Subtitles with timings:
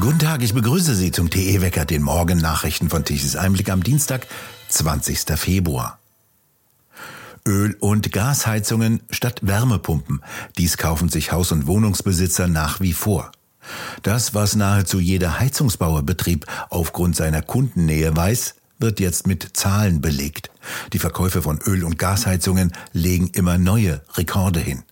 [0.00, 4.26] Guten Tag, ich begrüße Sie zum TE Wecker, den Morgennachrichten von Tichys Einblick am Dienstag,
[4.68, 5.38] 20.
[5.38, 5.98] Februar.
[7.46, 10.22] Öl- und Gasheizungen statt Wärmepumpen.
[10.56, 13.32] Dies kaufen sich Haus- und Wohnungsbesitzer nach wie vor.
[14.02, 20.50] Das, was nahezu jeder Heizungsbauerbetrieb aufgrund seiner Kundennähe weiß, wird jetzt mit Zahlen belegt.
[20.92, 24.84] Die Verkäufe von Öl- und Gasheizungen legen immer neue Rekorde hin.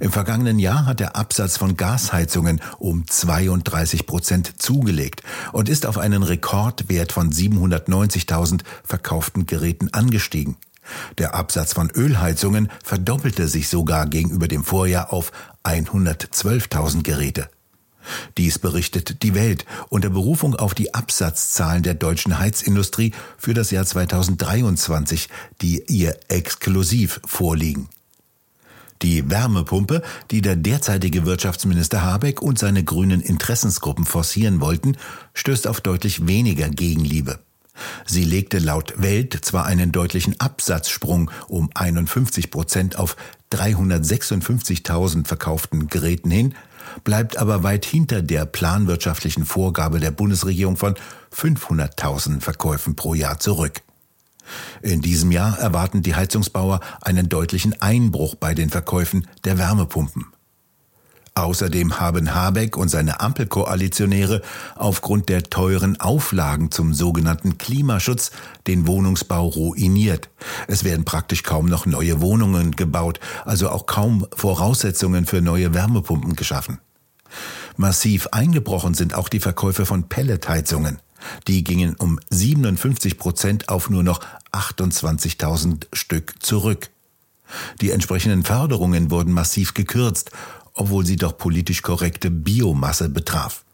[0.00, 5.22] Im vergangenen Jahr hat der Absatz von Gasheizungen um 32 Prozent zugelegt
[5.52, 10.56] und ist auf einen Rekordwert von 790.000 verkauften Geräten angestiegen.
[11.18, 15.32] Der Absatz von Ölheizungen verdoppelte sich sogar gegenüber dem Vorjahr auf
[15.64, 17.50] 112.000 Geräte.
[18.38, 23.84] Dies berichtet die Welt unter Berufung auf die Absatzzahlen der deutschen Heizindustrie für das Jahr
[23.84, 25.28] 2023,
[25.60, 27.88] die ihr exklusiv vorliegen.
[29.02, 34.96] Die Wärmepumpe, die der derzeitige Wirtschaftsminister Habeck und seine grünen Interessensgruppen forcieren wollten,
[35.34, 37.38] stößt auf deutlich weniger Gegenliebe.
[38.06, 43.16] Sie legte laut Welt zwar einen deutlichen Absatzsprung um 51 Prozent auf
[43.52, 46.54] 356.000 verkauften Geräten hin,
[47.04, 50.94] bleibt aber weit hinter der planwirtschaftlichen Vorgabe der Bundesregierung von
[51.34, 53.82] 500.000 Verkäufen pro Jahr zurück.
[54.82, 60.26] In diesem Jahr erwarten die Heizungsbauer einen deutlichen Einbruch bei den Verkäufen der Wärmepumpen.
[61.38, 64.42] Außerdem haben Habeck und seine Ampelkoalitionäre
[64.74, 68.32] aufgrund der teuren Auflagen zum sogenannten Klimaschutz
[68.66, 70.30] den Wohnungsbau ruiniert.
[70.66, 76.34] Es werden praktisch kaum noch neue Wohnungen gebaut, also auch kaum Voraussetzungen für neue Wärmepumpen
[76.34, 76.80] geschaffen.
[77.76, 80.98] Massiv eingebrochen sind auch die Verkäufe von Pelletheizungen.
[81.46, 84.20] Die gingen um 57 Prozent auf nur noch
[84.52, 86.90] 28.000 Stück zurück.
[87.80, 90.30] Die entsprechenden Förderungen wurden massiv gekürzt,
[90.74, 93.64] obwohl sie doch politisch korrekte Biomasse betraf.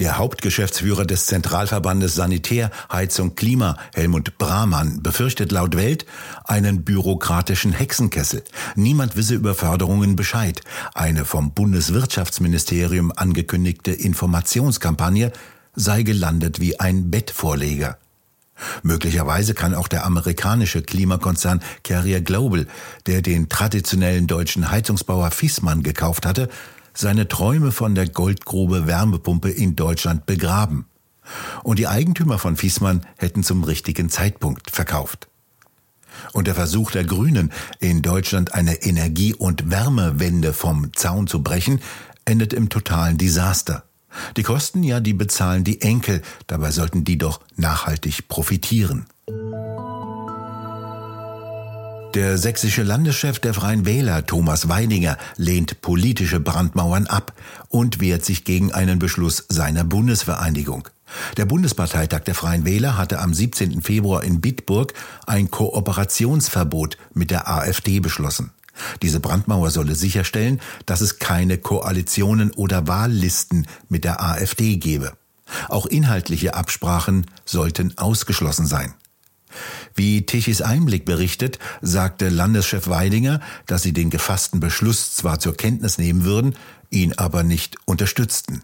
[0.00, 6.06] Der Hauptgeschäftsführer des Zentralverbandes Sanitär, Heizung, Klima, Helmut Brahmann, befürchtet laut Welt
[6.44, 8.42] einen bürokratischen Hexenkessel.
[8.76, 10.62] Niemand wisse über Förderungen Bescheid.
[10.94, 15.32] Eine vom Bundeswirtschaftsministerium angekündigte Informationskampagne
[15.74, 17.98] sei gelandet wie ein Bettvorleger.
[18.82, 22.66] Möglicherweise kann auch der amerikanische Klimakonzern Carrier Global,
[23.06, 26.48] der den traditionellen deutschen Heizungsbauer Fiesmann gekauft hatte,
[26.92, 30.86] seine Träume von der Goldgrube Wärmepumpe in Deutschland begraben.
[31.62, 35.28] Und die Eigentümer von Fiesmann hätten zum richtigen Zeitpunkt verkauft.
[36.32, 41.80] Und der Versuch der Grünen, in Deutschland eine Energie- und Wärmewende vom Zaun zu brechen,
[42.24, 43.84] endet im totalen Desaster.
[44.36, 49.06] Die Kosten, ja, die bezahlen die Enkel, dabei sollten die doch nachhaltig profitieren.
[52.14, 57.32] Der sächsische Landeschef der Freien Wähler, Thomas Weidinger, lehnt politische Brandmauern ab
[57.68, 60.88] und wehrt sich gegen einen Beschluss seiner Bundesvereinigung.
[61.36, 63.80] Der Bundesparteitag der Freien Wähler hatte am 17.
[63.82, 64.92] Februar in Bitburg
[65.26, 68.50] ein Kooperationsverbot mit der AfD beschlossen.
[69.02, 75.12] Diese Brandmauer solle sicherstellen, dass es keine Koalitionen oder Wahllisten mit der AfD gebe.
[75.68, 78.94] Auch inhaltliche Absprachen sollten ausgeschlossen sein.
[79.94, 85.98] Wie Tichys Einblick berichtet, sagte Landeschef Weidinger, dass sie den gefassten Beschluss zwar zur Kenntnis
[85.98, 86.54] nehmen würden,
[86.90, 88.62] ihn aber nicht unterstützten.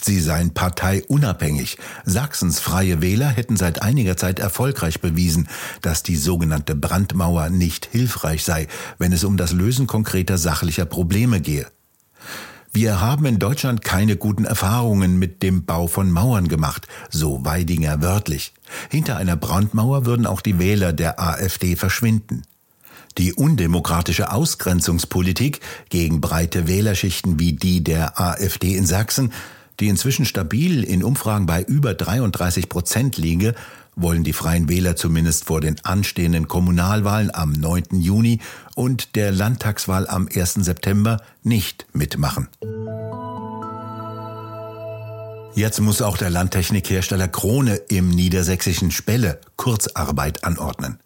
[0.00, 1.78] Sie seien parteiunabhängig.
[2.04, 5.48] Sachsens freie Wähler hätten seit einiger Zeit erfolgreich bewiesen,
[5.82, 8.68] dass die sogenannte Brandmauer nicht hilfreich sei,
[8.98, 11.66] wenn es um das Lösen konkreter sachlicher Probleme gehe.
[12.72, 18.02] Wir haben in Deutschland keine guten Erfahrungen mit dem Bau von Mauern gemacht, so Weidinger
[18.02, 18.52] wörtlich.
[18.90, 22.42] Hinter einer Brandmauer würden auch die Wähler der AfD verschwinden.
[23.18, 29.32] Die undemokratische Ausgrenzungspolitik gegen breite Wählerschichten wie die der AfD in Sachsen
[29.80, 33.54] die inzwischen stabil in Umfragen bei über 33 Prozent liege,
[33.94, 38.00] wollen die Freien Wähler zumindest vor den anstehenden Kommunalwahlen am 9.
[38.00, 38.40] Juni
[38.74, 40.54] und der Landtagswahl am 1.
[40.54, 42.48] September nicht mitmachen.
[45.54, 50.98] Jetzt muss auch der Landtechnikhersteller Krone im niedersächsischen Spelle Kurzarbeit anordnen.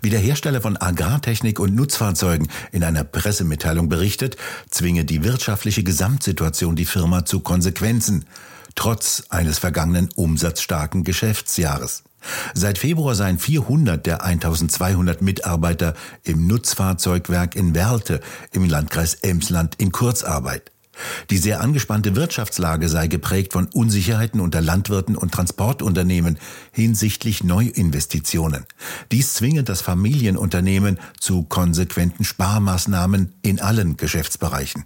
[0.00, 4.36] Wie der Hersteller von Agrartechnik und Nutzfahrzeugen in einer Pressemitteilung berichtet,
[4.70, 8.24] zwinge die wirtschaftliche Gesamtsituation die Firma zu Konsequenzen,
[8.74, 12.04] trotz eines vergangenen umsatzstarken Geschäftsjahres.
[12.54, 18.20] Seit Februar seien 400 der 1200 Mitarbeiter im Nutzfahrzeugwerk in Werlte
[18.52, 20.71] im Landkreis Emsland in Kurzarbeit.
[21.30, 26.38] Die sehr angespannte Wirtschaftslage sei geprägt von Unsicherheiten unter Landwirten und Transportunternehmen
[26.70, 28.66] hinsichtlich Neuinvestitionen.
[29.10, 34.84] Dies zwinge das Familienunternehmen zu konsequenten Sparmaßnahmen in allen Geschäftsbereichen.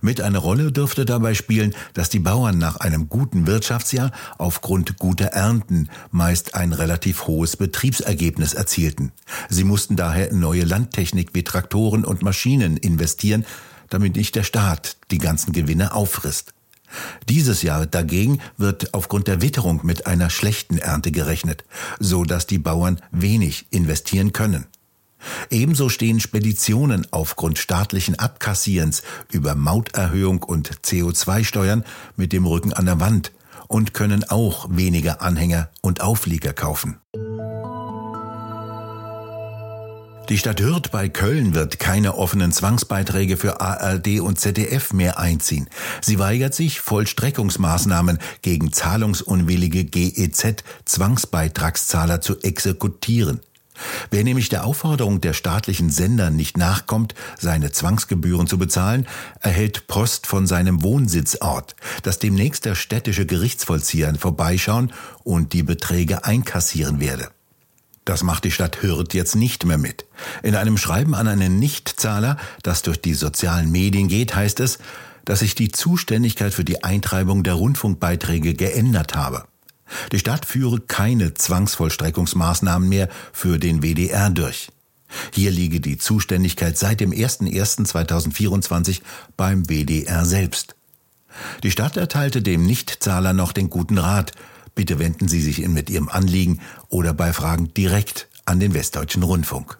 [0.00, 5.26] Mit einer Rolle dürfte dabei spielen, dass die Bauern nach einem guten Wirtschaftsjahr aufgrund guter
[5.26, 9.12] Ernten meist ein relativ hohes Betriebsergebnis erzielten.
[9.48, 13.44] Sie mussten daher in neue Landtechnik wie Traktoren und Maschinen investieren,
[13.92, 16.54] damit nicht der Staat die ganzen Gewinne auffrisst.
[17.28, 21.64] Dieses Jahr dagegen wird aufgrund der Witterung mit einer schlechten Ernte gerechnet,
[21.98, 24.66] so dass die Bauern wenig investieren können.
[25.50, 31.84] Ebenso stehen Speditionen aufgrund staatlichen Abkassierens über Mauterhöhung und CO2-Steuern
[32.16, 33.32] mit dem Rücken an der Wand
[33.68, 36.98] und können auch weniger Anhänger und Auflieger kaufen.
[40.28, 45.68] Die Stadt Hürth bei Köln wird keine offenen Zwangsbeiträge für ARD und ZDF mehr einziehen.
[46.00, 53.40] Sie weigert sich, Vollstreckungsmaßnahmen gegen zahlungsunwillige GEZ-Zwangsbeitragszahler zu exekutieren.
[54.10, 59.08] Wer nämlich der Aufforderung der staatlichen Sender nicht nachkommt, seine Zwangsgebühren zu bezahlen,
[59.40, 61.74] erhält Post von seinem Wohnsitzort,
[62.04, 64.92] dass demnächst der städtische Gerichtsvollzieher vorbeischauen
[65.24, 67.28] und die Beträge einkassieren werde.
[68.04, 70.06] Das macht die Stadt Hürth jetzt nicht mehr mit.
[70.42, 74.78] In einem Schreiben an einen Nichtzahler, das durch die sozialen Medien geht, heißt es,
[75.24, 79.44] dass sich die Zuständigkeit für die Eintreibung der Rundfunkbeiträge geändert habe.
[80.10, 84.70] Die Stadt führe keine Zwangsvollstreckungsmaßnahmen mehr für den WDR durch.
[85.32, 89.02] Hier liege die Zuständigkeit seit dem 01.01.2024
[89.36, 90.74] beim WDR selbst.
[91.62, 94.32] Die Stadt erteilte dem Nichtzahler noch den guten Rat,
[94.74, 99.76] bitte wenden Sie sich mit Ihrem Anliegen oder bei Fragen direkt an den Westdeutschen Rundfunk.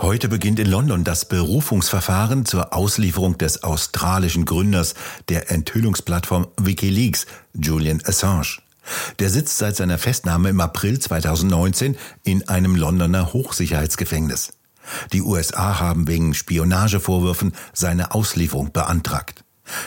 [0.00, 4.94] Heute beginnt in London das Berufungsverfahren zur Auslieferung des australischen Gründers
[5.28, 8.58] der Enthüllungsplattform Wikileaks, Julian Assange.
[9.20, 14.54] Der sitzt seit seiner Festnahme im April 2019 in einem Londoner Hochsicherheitsgefängnis.
[15.12, 19.44] Die USA haben wegen Spionagevorwürfen seine Auslieferung beantragt.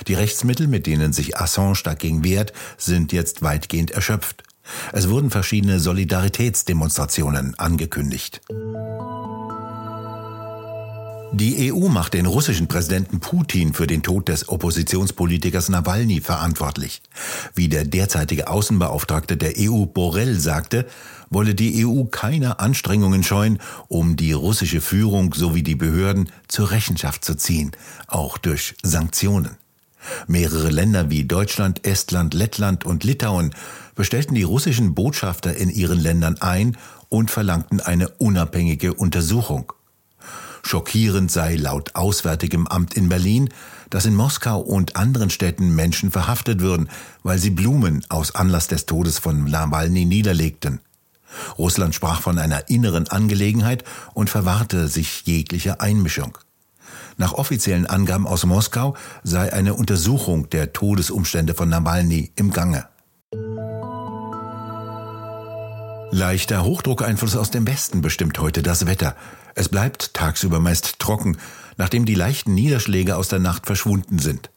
[0.08, 4.44] Die Rechtsmittel, mit denen sich Assange dagegen wehrt, sind jetzt weitgehend erschöpft.
[4.92, 8.42] Es wurden verschiedene Solidaritätsdemonstrationen angekündigt.
[11.38, 17.02] Die EU macht den russischen Präsidenten Putin für den Tod des Oppositionspolitikers Nawalny verantwortlich.
[17.54, 20.86] Wie der derzeitige Außenbeauftragte der EU Borrell sagte,
[21.30, 23.60] wolle die EU keine Anstrengungen scheuen,
[23.90, 27.72] um die russische Führung sowie die Behörden zur Rechenschaft zu ziehen,
[28.08, 29.58] auch durch Sanktionen.
[30.28, 33.54] Mehrere Länder wie Deutschland, Estland, Lettland und Litauen
[33.96, 36.78] bestellten die russischen Botschafter in ihren Ländern ein
[37.10, 39.74] und verlangten eine unabhängige Untersuchung.
[40.64, 43.50] Schockierend sei laut Auswärtigem Amt in Berlin,
[43.92, 46.90] dass in Moskau und anderen Städten Menschen verhaftet würden,
[47.22, 50.80] weil sie Blumen aus Anlass des Todes von Nawalny niederlegten.
[51.58, 56.38] Russland sprach von einer inneren Angelegenheit und verwahrte sich jeglicher Einmischung.
[57.18, 62.88] Nach offiziellen Angaben aus Moskau sei eine Untersuchung der Todesumstände von Nawalny im Gange.
[66.12, 69.16] Leichter Hochdruckeinfluss aus dem Westen bestimmt heute das Wetter.
[69.54, 71.38] Es bleibt tagsüber meist trocken,
[71.78, 74.50] nachdem die leichten Niederschläge aus der Nacht verschwunden sind.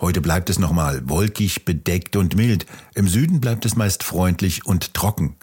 [0.00, 2.66] Heute bleibt es nochmal wolkig, bedeckt und mild.
[2.94, 5.36] Im Süden bleibt es meist freundlich und trocken.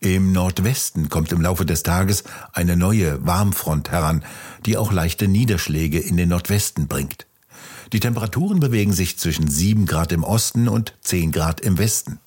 [0.00, 4.24] Im Nordwesten kommt im Laufe des Tages eine neue Warmfront heran,
[4.66, 7.26] die auch leichte Niederschläge in den Nordwesten bringt.
[7.92, 12.18] Die Temperaturen bewegen sich zwischen 7 Grad im Osten und 10 Grad im Westen.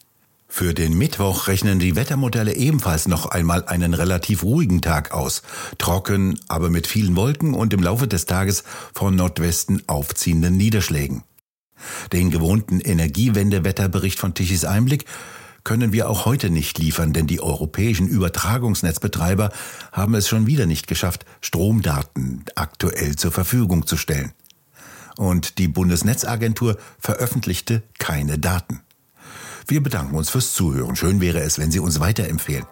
[0.52, 5.44] Für den Mittwoch rechnen die Wettermodelle ebenfalls noch einmal einen relativ ruhigen Tag aus.
[5.78, 8.64] Trocken, aber mit vielen Wolken und im Laufe des Tages
[8.96, 11.24] von Nordwesten aufziehenden Niederschlägen.
[12.12, 15.06] Den gewohnten Energiewendewetterbericht von Tichys Einblick
[15.64, 19.52] können wir auch heute nicht liefern, denn die europäischen Übertragungsnetzbetreiber
[19.92, 24.32] haben es schon wieder nicht geschafft, Stromdaten aktuell zur Verfügung zu stellen.
[25.18, 28.82] Und die Bundesnetzagentur veröffentlichte keine Daten.
[29.68, 30.96] Wir bedanken uns fürs Zuhören.
[30.96, 32.66] Schön wäre es, wenn Sie uns weiterempfehlen.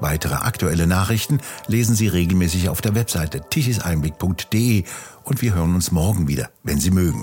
[0.00, 4.84] Weitere aktuelle Nachrichten lesen Sie regelmäßig auf der Webseite tichiseinblick.de
[5.22, 7.22] und wir hören uns morgen wieder, wenn Sie mögen.